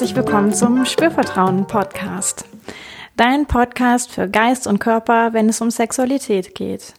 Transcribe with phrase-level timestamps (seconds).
[0.00, 2.46] herzlich willkommen zum Spürvertrauen Podcast.
[3.16, 6.94] Dein Podcast für Geist und Körper, wenn es um Sexualität geht.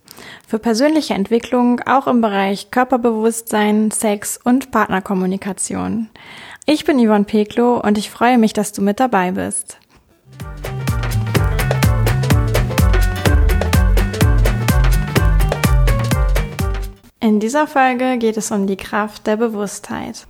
[0.45, 6.09] Für persönliche Entwicklung auch im Bereich Körperbewusstsein, Sex und Partnerkommunikation.
[6.67, 9.79] Ich bin Yvonne Peklo und ich freue mich, dass du mit dabei bist.
[17.19, 20.27] In dieser Folge geht es um die Kraft der Bewusstheit.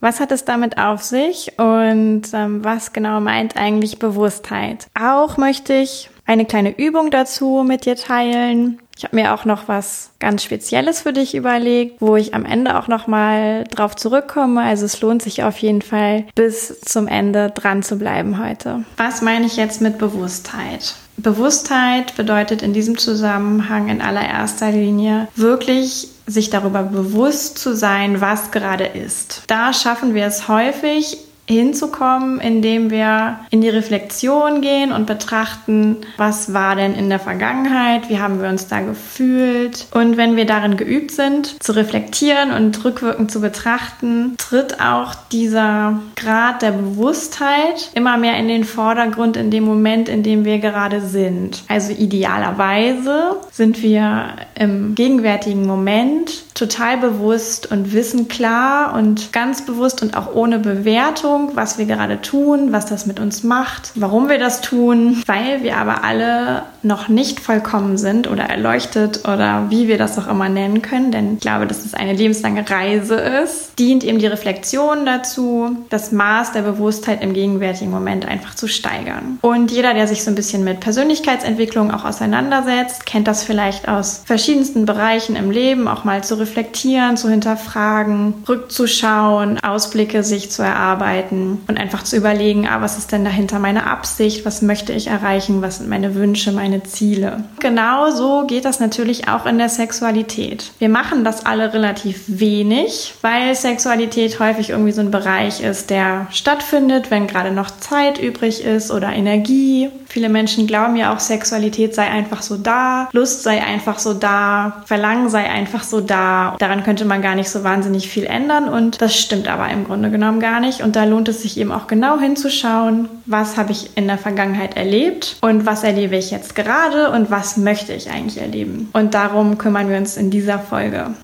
[0.00, 4.86] Was hat es damit auf sich und ähm, was genau meint eigentlich Bewusstheit?
[4.98, 8.78] Auch möchte ich eine kleine Übung dazu mit dir teilen.
[8.96, 12.78] Ich habe mir auch noch was ganz Spezielles für dich überlegt, wo ich am Ende
[12.78, 14.60] auch noch mal drauf zurückkomme.
[14.62, 18.84] Also es lohnt sich auf jeden Fall bis zum Ende dran zu bleiben heute.
[18.96, 20.94] Was meine ich jetzt mit Bewusstheit?
[21.16, 28.50] Bewusstheit bedeutet in diesem Zusammenhang in allererster Linie wirklich sich darüber bewusst zu sein, was
[28.50, 29.42] gerade ist.
[29.46, 31.18] Da schaffen wir es häufig,
[31.54, 38.08] hinzukommen, indem wir in die Reflexion gehen und betrachten, was war denn in der Vergangenheit,
[38.08, 39.86] wie haben wir uns da gefühlt.
[39.92, 46.00] Und wenn wir darin geübt sind, zu reflektieren und rückwirkend zu betrachten, tritt auch dieser
[46.16, 51.00] Grad der Bewusstheit immer mehr in den Vordergrund in dem Moment, in dem wir gerade
[51.00, 51.64] sind.
[51.68, 60.02] Also idealerweise sind wir im gegenwärtigen Moment total bewusst und wissen klar und ganz bewusst
[60.02, 64.38] und auch ohne Bewertung, was wir gerade tun, was das mit uns macht, warum wir
[64.38, 69.98] das tun, weil wir aber alle noch nicht vollkommen sind oder erleuchtet oder wie wir
[69.98, 74.04] das auch immer nennen können, denn ich glaube, dass es eine lebenslange Reise ist, dient
[74.04, 79.38] eben die Reflexion dazu, das Maß der Bewusstheit im gegenwärtigen Moment einfach zu steigern.
[79.42, 84.22] Und jeder, der sich so ein bisschen mit Persönlichkeitsentwicklung auch auseinandersetzt, kennt das vielleicht aus
[84.24, 91.29] verschiedensten Bereichen im Leben, auch mal zu reflektieren, zu hinterfragen, rückzuschauen, Ausblicke sich zu erarbeiten
[91.30, 95.62] und einfach zu überlegen, ah, was ist denn dahinter meine Absicht, was möchte ich erreichen,
[95.62, 97.44] was sind meine Wünsche, meine Ziele.
[97.60, 100.72] Genau so geht das natürlich auch in der Sexualität.
[100.78, 106.26] Wir machen das alle relativ wenig, weil Sexualität häufig irgendwie so ein Bereich ist, der
[106.30, 109.88] stattfindet, wenn gerade noch Zeit übrig ist oder Energie.
[110.06, 114.82] Viele Menschen glauben ja auch, Sexualität sei einfach so da, Lust sei einfach so da,
[114.86, 119.00] Verlangen sei einfach so da Daran könnte man gar nicht so wahnsinnig viel ändern und
[119.00, 120.82] das stimmt aber im Grunde genommen gar nicht.
[120.82, 124.76] Und da lohnt es sich eben auch genau hinzuschauen, was habe ich in der Vergangenheit
[124.76, 128.88] erlebt und was erlebe ich jetzt gerade und was möchte ich eigentlich erleben.
[128.92, 131.14] Und darum kümmern wir uns in dieser Folge.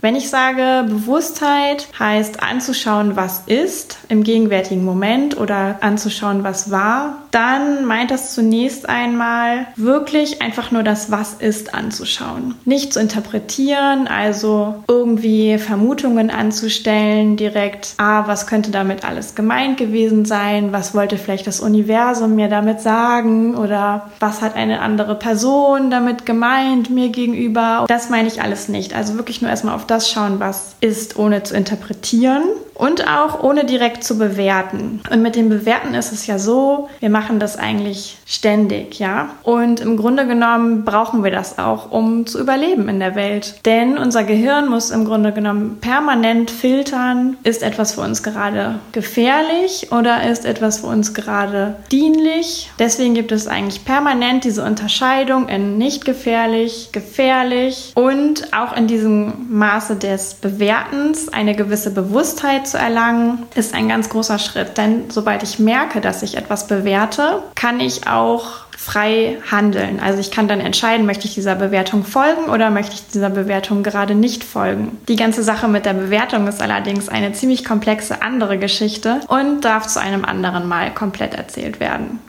[0.00, 7.22] Wenn ich sage Bewusstheit, heißt anzuschauen, was ist im gegenwärtigen Moment oder anzuschauen, was war,
[7.30, 12.54] dann meint das zunächst einmal wirklich einfach nur das Was ist anzuschauen.
[12.64, 20.24] Nicht zu interpretieren, also irgendwie Vermutungen anzustellen, direkt, ah, was könnte damit alles gemeint gewesen
[20.24, 25.90] sein, was wollte vielleicht das Universum mir damit sagen oder was hat eine andere Person
[25.90, 27.84] damit gemeint mir gegenüber.
[27.88, 28.94] Das meine ich alles nicht.
[28.94, 32.44] Also wirklich nur erstmal auf das schauen, was ist, ohne zu interpretieren
[32.80, 35.00] und auch ohne direkt zu bewerten.
[35.10, 39.28] Und mit dem Bewerten ist es ja so, wir machen das eigentlich ständig, ja.
[39.42, 43.60] Und im Grunde genommen brauchen wir das auch, um zu überleben in der Welt.
[43.66, 49.92] Denn unser Gehirn muss im Grunde genommen permanent filtern, ist etwas für uns gerade gefährlich
[49.92, 52.70] oder ist etwas für uns gerade dienlich.
[52.78, 59.32] Deswegen gibt es eigentlich permanent diese Unterscheidung in nicht gefährlich, gefährlich und auch in diesem
[59.50, 64.78] Maße des Bewertens eine gewisse Bewusstheit zu erlangen, ist ein ganz großer Schritt.
[64.78, 70.00] Denn sobald ich merke, dass ich etwas bewerte, kann ich auch frei handeln.
[70.00, 73.82] Also ich kann dann entscheiden, möchte ich dieser Bewertung folgen oder möchte ich dieser Bewertung
[73.82, 74.96] gerade nicht folgen.
[75.06, 79.86] Die ganze Sache mit der Bewertung ist allerdings eine ziemlich komplexe andere Geschichte und darf
[79.86, 82.20] zu einem anderen Mal komplett erzählt werden.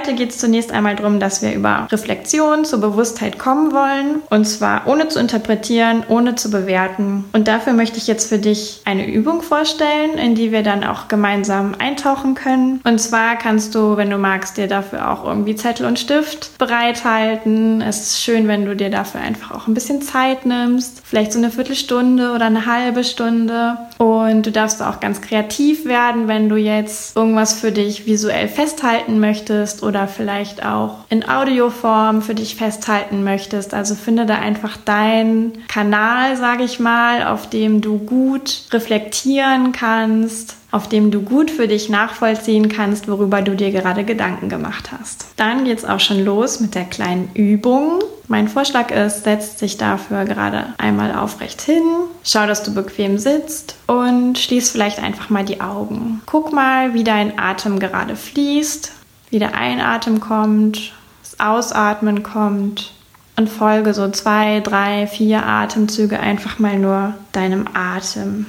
[0.00, 4.22] Heute geht es zunächst einmal darum, dass wir über Reflexion zur Bewusstheit kommen wollen.
[4.30, 7.26] Und zwar ohne zu interpretieren, ohne zu bewerten.
[7.34, 11.08] Und dafür möchte ich jetzt für dich eine Übung vorstellen, in die wir dann auch
[11.08, 12.80] gemeinsam eintauchen können.
[12.84, 17.82] Und zwar kannst du, wenn du magst, dir dafür auch irgendwie Zettel und Stift bereithalten.
[17.82, 21.02] Es ist schön, wenn du dir dafür einfach auch ein bisschen Zeit nimmst.
[21.04, 23.76] Vielleicht so eine Viertelstunde oder eine halbe Stunde.
[23.98, 29.20] Und du darfst auch ganz kreativ werden, wenn du jetzt irgendwas für dich visuell festhalten
[29.20, 33.74] möchtest oder vielleicht auch in Audioform für dich festhalten möchtest.
[33.74, 40.54] Also finde da einfach deinen Kanal, sage ich mal, auf dem du gut reflektieren kannst,
[40.70, 45.26] auf dem du gut für dich nachvollziehen kannst, worüber du dir gerade Gedanken gemacht hast.
[45.36, 47.98] Dann geht's auch schon los mit der kleinen Übung.
[48.28, 51.82] Mein Vorschlag ist, setz dich dafür gerade einmal aufrecht hin,
[52.22, 56.22] schau, dass du bequem sitzt und schließ vielleicht einfach mal die Augen.
[56.26, 58.92] Guck mal, wie dein Atem gerade fließt,
[59.30, 60.92] wie der Einatmen kommt,
[61.22, 62.92] das Ausatmen kommt
[63.36, 68.46] und folge so zwei, drei, vier Atemzüge einfach mal nur deinem Atem.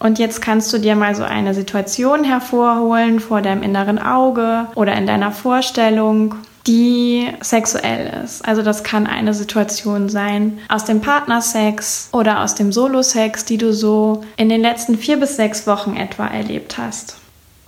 [0.00, 4.94] Und jetzt kannst du dir mal so eine Situation hervorholen vor deinem inneren Auge oder
[4.94, 6.36] in deiner Vorstellung,
[6.66, 8.46] die sexuell ist.
[8.46, 13.72] Also das kann eine Situation sein aus dem Partnersex oder aus dem Solo-Sex, die du
[13.72, 17.16] so in den letzten vier bis sechs Wochen etwa erlebt hast.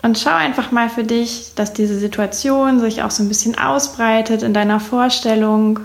[0.02, 4.42] Und schau einfach mal für dich, dass diese Situation sich auch so ein bisschen ausbreitet
[4.42, 5.80] in deiner Vorstellung.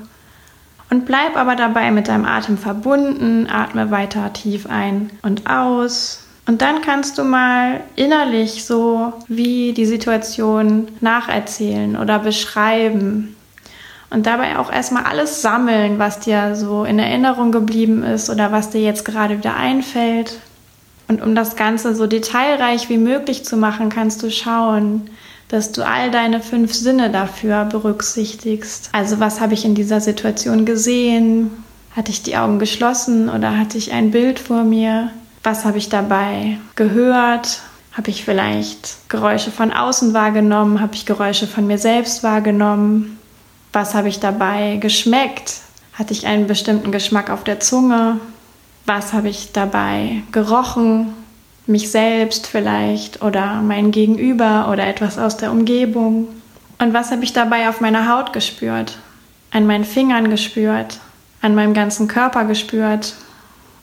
[0.89, 3.47] Und bleib aber dabei mit deinem Atem verbunden.
[3.49, 6.21] Atme weiter tief ein und aus.
[6.47, 13.35] Und dann kannst du mal innerlich so wie die Situation nacherzählen oder beschreiben.
[14.11, 18.69] Und dabei auch erstmal alles sammeln, was dir so in Erinnerung geblieben ist oder was
[18.69, 20.39] dir jetzt gerade wieder einfällt.
[21.07, 25.09] Und um das Ganze so detailreich wie möglich zu machen, kannst du schauen,
[25.47, 28.89] dass du all deine fünf Sinne dafür berücksichtigst.
[28.91, 31.51] Also was habe ich in dieser Situation gesehen?
[31.95, 35.11] Hatte ich die Augen geschlossen oder hatte ich ein Bild vor mir?
[35.43, 37.61] Was habe ich dabei gehört?
[37.93, 40.81] Habe ich vielleicht Geräusche von außen wahrgenommen?
[40.81, 43.19] Habe ich Geräusche von mir selbst wahrgenommen?
[43.71, 45.53] Was habe ich dabei geschmeckt?
[45.93, 48.19] Hatte ich einen bestimmten Geschmack auf der Zunge?
[48.85, 51.13] Was habe ich dabei gerochen?
[51.65, 56.27] Mich selbst vielleicht oder mein Gegenüber oder etwas aus der Umgebung?
[56.77, 58.99] Und was habe ich dabei auf meiner Haut gespürt?
[59.49, 60.99] An meinen Fingern gespürt?
[61.41, 63.15] An meinem ganzen Körper gespürt?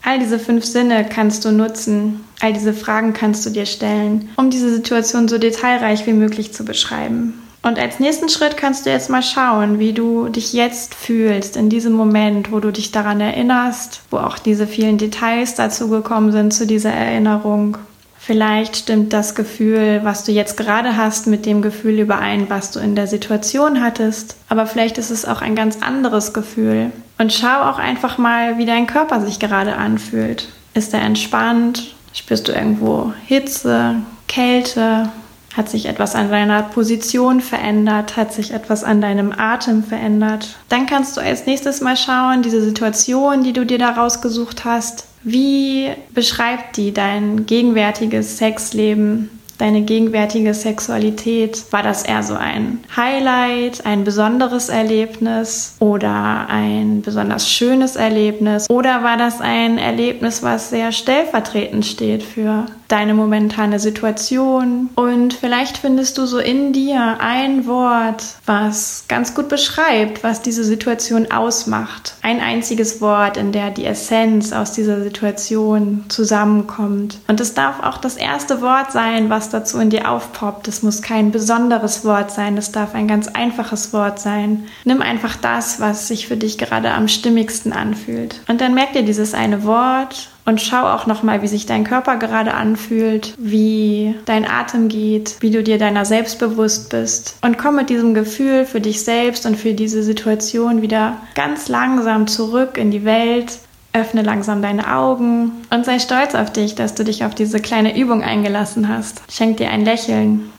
[0.04, 4.50] All diese fünf Sinne kannst du nutzen, all diese Fragen kannst du dir stellen, um
[4.50, 7.41] diese Situation so detailreich wie möglich zu beschreiben.
[7.62, 11.68] Und als nächsten Schritt kannst du jetzt mal schauen, wie du dich jetzt fühlst, in
[11.68, 16.52] diesem Moment, wo du dich daran erinnerst, wo auch diese vielen Details dazu gekommen sind
[16.52, 17.78] zu dieser Erinnerung.
[18.18, 22.80] Vielleicht stimmt das Gefühl, was du jetzt gerade hast, mit dem Gefühl überein, was du
[22.80, 24.36] in der Situation hattest.
[24.48, 26.92] Aber vielleicht ist es auch ein ganz anderes Gefühl.
[27.18, 30.48] Und schau auch einfach mal, wie dein Körper sich gerade anfühlt.
[30.74, 31.94] Ist er entspannt?
[32.12, 33.96] Spürst du irgendwo Hitze,
[34.28, 35.08] Kälte?
[35.54, 38.16] Hat sich etwas an deiner Position verändert?
[38.16, 40.56] Hat sich etwas an deinem Atem verändert?
[40.68, 45.06] Dann kannst du als nächstes mal schauen, diese Situation, die du dir da rausgesucht hast,
[45.24, 49.30] wie beschreibt die dein gegenwärtiges Sexleben?
[49.62, 51.62] deine gegenwärtige Sexualität?
[51.70, 58.68] War das eher so ein Highlight, ein besonderes Erlebnis oder ein besonders schönes Erlebnis?
[58.68, 64.90] Oder war das ein Erlebnis, was sehr stellvertretend steht für deine momentane Situation?
[64.94, 70.62] Und vielleicht findest du so in dir ein Wort, was ganz gut beschreibt, was diese
[70.62, 72.14] Situation ausmacht.
[72.22, 77.18] Ein einziges Wort, in der die Essenz aus dieser Situation zusammenkommt.
[77.28, 80.68] Und es darf auch das erste Wort sein, was dazu in dir aufpoppt.
[80.68, 84.64] Es muss kein besonderes Wort sein, es darf ein ganz einfaches Wort sein.
[84.84, 88.40] Nimm einfach das, was sich für dich gerade am stimmigsten anfühlt.
[88.48, 92.16] Und dann merk dir dieses eine Wort und schau auch nochmal, wie sich dein Körper
[92.16, 97.36] gerade anfühlt, wie dein Atem geht, wie du dir deiner selbst bewusst bist.
[97.42, 102.26] Und komm mit diesem Gefühl für dich selbst und für diese Situation wieder ganz langsam
[102.26, 103.58] zurück in die Welt
[103.94, 107.96] Öffne langsam deine Augen und sei stolz auf dich, dass du dich auf diese kleine
[107.96, 109.22] Übung eingelassen hast.
[109.30, 110.50] Schenk dir ein Lächeln.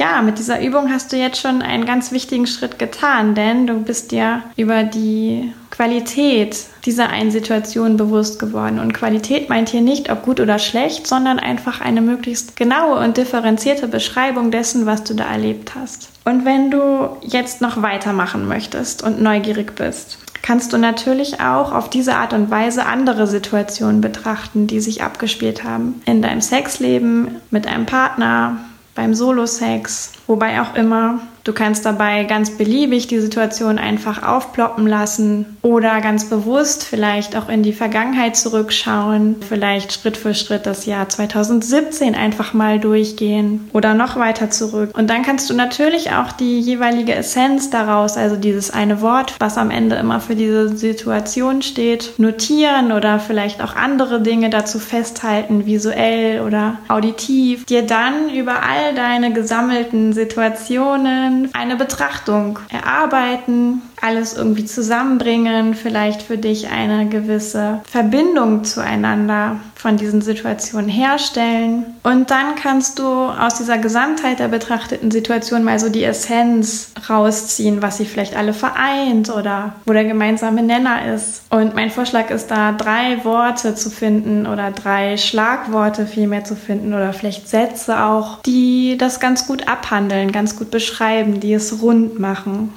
[0.00, 3.74] Ja, mit dieser Übung hast du jetzt schon einen ganz wichtigen Schritt getan, denn du
[3.82, 8.78] bist dir über die Qualität dieser einen Situation bewusst geworden.
[8.78, 13.18] Und Qualität meint hier nicht, ob gut oder schlecht, sondern einfach eine möglichst genaue und
[13.18, 16.08] differenzierte Beschreibung dessen, was du da erlebt hast.
[16.24, 21.90] Und wenn du jetzt noch weitermachen möchtest und neugierig bist, kannst du natürlich auch auf
[21.90, 26.00] diese Art und Weise andere Situationen betrachten, die sich abgespielt haben.
[26.06, 31.20] In deinem Sexleben, mit einem Partner, beim Solo-Sex, wobei auch immer.
[31.44, 37.48] Du kannst dabei ganz beliebig die Situation einfach aufploppen lassen oder ganz bewusst vielleicht auch
[37.48, 43.94] in die Vergangenheit zurückschauen, vielleicht Schritt für Schritt das Jahr 2017 einfach mal durchgehen oder
[43.94, 44.90] noch weiter zurück.
[44.96, 49.56] Und dann kannst du natürlich auch die jeweilige Essenz daraus, also dieses eine Wort, was
[49.56, 55.64] am Ende immer für diese Situation steht, notieren oder vielleicht auch andere Dinge dazu festhalten,
[55.64, 64.64] visuell oder auditiv, dir dann über all deine gesammelten Situationen eine Betrachtung erarbeiten, alles irgendwie
[64.64, 71.86] zusammenbringen, vielleicht für dich eine gewisse Verbindung zueinander von diesen Situationen herstellen.
[72.02, 77.80] Und dann kannst du aus dieser Gesamtheit der betrachteten Situation mal so die Essenz rausziehen,
[77.80, 81.42] was sie vielleicht alle vereint oder wo der gemeinsame Nenner ist.
[81.50, 86.92] Und mein Vorschlag ist da, drei Worte zu finden oder drei Schlagworte vielmehr zu finden
[86.92, 92.18] oder vielleicht Sätze auch, die das ganz gut abhandeln, ganz gut beschreiben, die es rund
[92.18, 92.72] machen.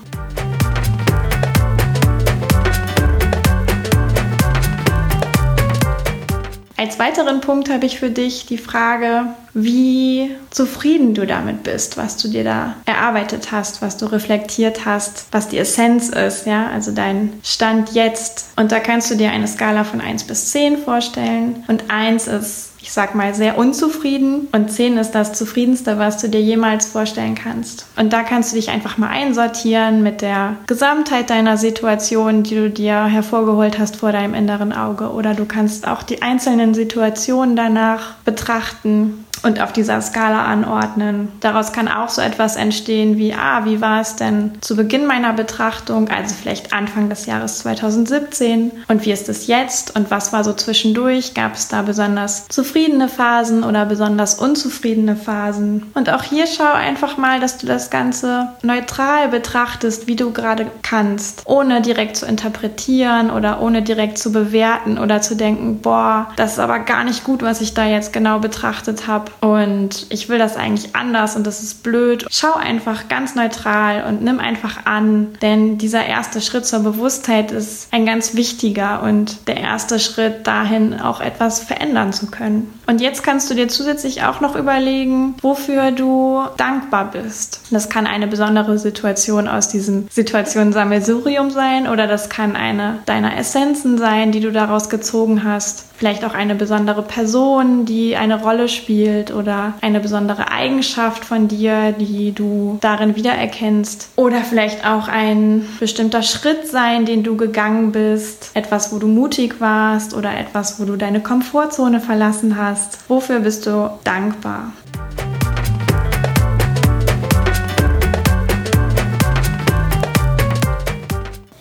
[6.84, 12.18] Als weiteren Punkt habe ich für dich die Frage, wie zufrieden du damit bist, was
[12.18, 16.92] du dir da erarbeitet hast, was du reflektiert hast, was die Essenz ist, ja, also
[16.92, 18.50] dein Stand jetzt.
[18.58, 21.64] Und da kannst du dir eine Skala von 1 bis 10 vorstellen.
[21.70, 26.28] Und 1 ist ich sag mal, sehr unzufrieden und 10 ist das zufriedenste, was du
[26.28, 27.86] dir jemals vorstellen kannst.
[27.96, 32.70] Und da kannst du dich einfach mal einsortieren mit der Gesamtheit deiner Situation, die du
[32.70, 35.14] dir hervorgeholt hast vor deinem inneren Auge.
[35.14, 41.32] Oder du kannst auch die einzelnen Situationen danach betrachten und auf dieser Skala anordnen.
[41.42, 45.34] Daraus kann auch so etwas entstehen wie, ah, wie war es denn zu Beginn meiner
[45.34, 50.44] Betrachtung, also vielleicht Anfang des Jahres 2017 und wie ist es jetzt und was war
[50.44, 51.34] so zwischendurch?
[51.34, 55.92] Gab es da besonders zufriedene Phasen oder besonders unzufriedene Phasen?
[55.94, 60.68] Und auch hier schau einfach mal, dass du das Ganze neutral betrachtest, wie du gerade
[60.82, 66.54] kannst, ohne direkt zu interpretieren oder ohne direkt zu bewerten oder zu denken, boah, das
[66.54, 70.38] ist aber gar nicht gut, was ich da jetzt genau betrachtet habe und ich will
[70.38, 72.26] das eigentlich anders und das ist blöd.
[72.30, 77.88] Schau einfach ganz neutral und nimm einfach an, denn dieser erste Schritt zur Bewusstheit ist
[77.92, 82.74] ein ganz wichtiger und der erste Schritt dahin auch etwas verändern zu können.
[82.86, 87.62] Und jetzt kannst du dir zusätzlich auch noch überlegen, wofür du dankbar bist.
[87.72, 93.98] Das kann eine besondere Situation aus diesem Situationssammelsurium sein oder das kann eine deiner Essenzen
[93.98, 95.86] sein, die du daraus gezogen hast.
[96.04, 101.94] Vielleicht auch eine besondere Person, die eine Rolle spielt oder eine besondere Eigenschaft von dir,
[101.94, 104.10] die du darin wiedererkennst.
[104.18, 108.52] Oder vielleicht auch ein bestimmter Schritt sein, den du gegangen bist.
[108.54, 113.10] Etwas, wo du mutig warst oder etwas, wo du deine Komfortzone verlassen hast.
[113.10, 114.74] Wofür bist du dankbar?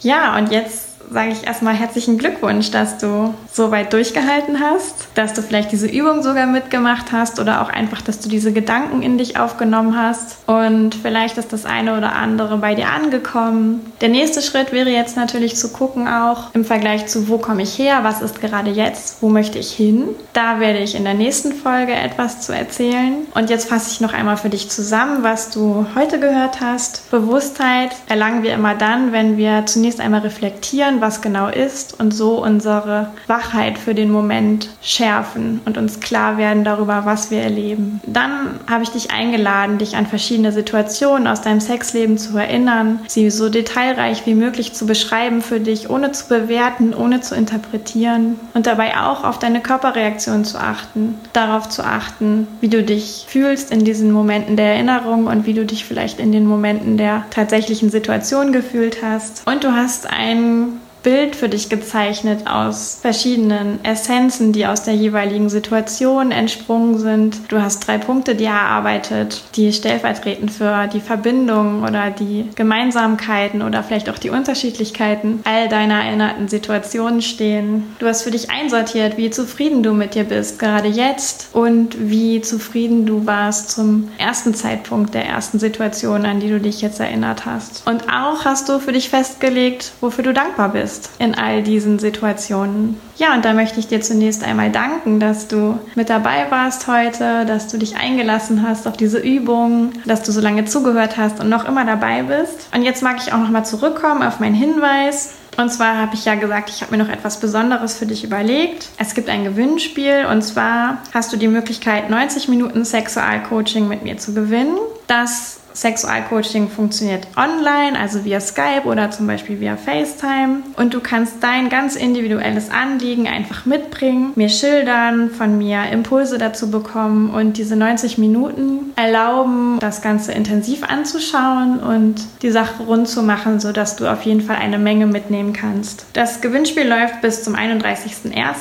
[0.01, 5.35] Ja, und jetzt sage ich erstmal herzlichen Glückwunsch, dass du so weit durchgehalten hast, dass
[5.35, 9.19] du vielleicht diese Übung sogar mitgemacht hast oder auch einfach, dass du diese Gedanken in
[9.19, 13.93] dich aufgenommen hast und vielleicht ist das eine oder andere bei dir angekommen.
[14.01, 17.79] Der nächste Schritt wäre jetzt natürlich zu gucken auch im Vergleich zu wo komme ich
[17.79, 20.09] her, was ist gerade jetzt, wo möchte ich hin.
[20.33, 24.15] Da werde ich in der nächsten Folge etwas zu erzählen und jetzt fasse ich noch
[24.15, 27.11] einmal für dich zusammen, was du heute gehört hast.
[27.11, 32.43] Bewusstheit erlangen wir immer dann, wenn wir zunächst einmal reflektieren, was genau ist und so
[32.43, 38.01] unsere Wachheit für den Moment schärfen und uns klar werden darüber, was wir erleben.
[38.07, 43.29] Dann habe ich dich eingeladen, dich an verschiedene Situationen aus deinem Sexleben zu erinnern, sie
[43.31, 48.67] so detailreich wie möglich zu beschreiben für dich, ohne zu bewerten, ohne zu interpretieren und
[48.67, 53.85] dabei auch auf deine Körperreaktion zu achten, darauf zu achten, wie du dich fühlst in
[53.85, 58.53] diesen Momenten der Erinnerung und wie du dich vielleicht in den Momenten der tatsächlichen Situation
[58.53, 59.47] gefühlt hast.
[59.47, 65.49] Und du hast ein Bild für dich gezeichnet aus verschiedenen Essenzen, die aus der jeweiligen
[65.49, 67.41] Situation entsprungen sind.
[67.49, 73.83] Du hast drei Punkte dir erarbeitet, die stellvertretend für die Verbindungen oder die Gemeinsamkeiten oder
[73.83, 77.95] vielleicht auch die Unterschiedlichkeiten all deiner erinnerten Situationen stehen.
[77.99, 82.41] Du hast für dich einsortiert, wie zufrieden du mit dir bist, gerade jetzt und wie
[82.41, 87.45] zufrieden du warst zum ersten Zeitpunkt der ersten Situation, an die du dich jetzt erinnert
[87.45, 87.87] hast.
[87.87, 91.99] Und auch hast du für dich festgelegt, wofür du dankbar bist bist in all diesen
[91.99, 93.01] Situationen.
[93.17, 97.47] Ja, und da möchte ich dir zunächst einmal danken, dass du mit dabei warst heute,
[97.47, 101.49] dass du dich eingelassen hast auf diese Übung, dass du so lange zugehört hast und
[101.49, 102.69] noch immer dabei bist.
[102.75, 105.35] Und jetzt mag ich auch noch mal zurückkommen auf meinen Hinweis.
[105.57, 108.89] Und zwar habe ich ja gesagt, ich habe mir noch etwas Besonderes für dich überlegt.
[108.99, 114.17] Es gibt ein Gewinnspiel und zwar hast du die Möglichkeit, 90 Minuten Sexualcoaching mit mir
[114.19, 114.77] zu gewinnen.
[115.07, 120.63] Das Sexualcoaching funktioniert online, also via Skype oder zum Beispiel via FaceTime.
[120.77, 126.71] Und du kannst dein ganz individuelles Anliegen einfach mitbringen, mir schildern, von mir Impulse dazu
[126.71, 133.23] bekommen und diese 90 Minuten erlauben, das Ganze intensiv anzuschauen und die Sache rund zu
[133.23, 136.07] machen, sodass du auf jeden Fall eine Menge mitnehmen kannst.
[136.13, 138.57] Das Gewinnspiel läuft bis zum 31.01.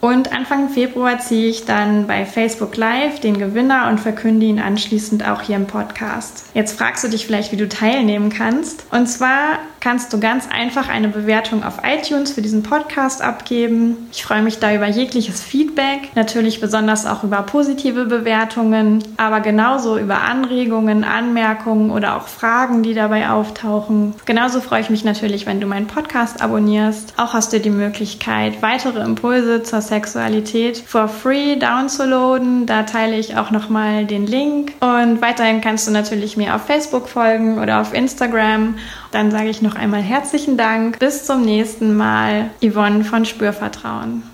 [0.00, 5.26] und Anfang Februar ziehe ich dann bei Facebook Live den Gewinner und verkünde ihn anschließend
[5.26, 6.44] auch hier im Podcast.
[6.54, 8.84] Jetzt fragst du dich vielleicht, wie du teilnehmen kannst.
[8.90, 14.08] Und zwar kannst du ganz einfach eine Bewertung auf iTunes für diesen Podcast abgeben.
[14.12, 19.98] Ich freue mich da über jegliches Feedback, natürlich besonders auch über positive Bewertungen, aber genauso
[19.98, 24.14] über Anregungen, Anmerkungen oder auch Fragen, die dabei auftauchen.
[24.26, 27.14] Genauso freue ich mich natürlich, wenn du meinen Podcast abonnierst.
[27.16, 32.66] Auch hast du die Möglichkeit, weitere Impulse zur Sexualität for free downzuladen.
[32.66, 34.72] Da teile ich auch nochmal den Link.
[34.80, 38.74] Und weiterhin kannst du natürlich mir auf Facebook folgen oder auf Instagram.
[39.10, 40.98] Dann sage ich noch einmal herzlichen Dank.
[40.98, 42.50] Bis zum nächsten Mal.
[42.60, 44.24] Yvonne von Spürvertrauen.